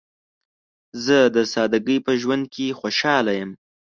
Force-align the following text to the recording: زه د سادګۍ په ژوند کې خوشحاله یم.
زه 1.05 1.17
د 1.35 1.37
سادګۍ 1.53 1.97
په 2.05 2.11
ژوند 2.21 2.43
کې 2.53 2.77
خوشحاله 2.79 3.31
یم. 3.39 3.51